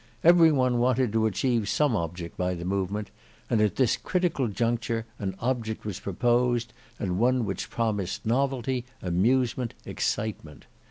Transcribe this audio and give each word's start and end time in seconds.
Every 0.23 0.51
one 0.51 0.79
wanted 0.79 1.13
to 1.13 1.27
achieve 1.27 1.69
some 1.69 1.95
object 1.95 2.35
by 2.35 2.55
the 2.55 2.65
movement; 2.65 3.11
and 3.51 3.61
at 3.61 3.75
this 3.75 3.97
critical 3.97 4.47
juncture 4.47 5.05
an 5.19 5.35
object 5.39 5.85
was 5.85 5.99
proposed, 5.99 6.73
and 6.99 7.19
one 7.19 7.45
which 7.45 7.69
promised 7.69 8.25
novelty, 8.25 8.85
amusement, 9.03 9.75
excitement. 9.85 10.65